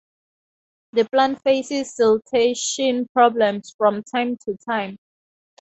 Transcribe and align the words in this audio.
The 0.93 1.07
plant 1.07 1.43
faces 1.43 1.93
siltation 1.95 3.05
problems 3.13 3.75
from 3.77 4.01
time 4.01 4.35
to 4.45 4.57
time. 4.67 4.97